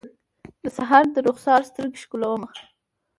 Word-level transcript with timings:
د 0.61 0.65
سحر 0.77 1.03
درخسار 1.15 1.61
سترګې 1.69 2.01
ښکلومه 2.03 2.47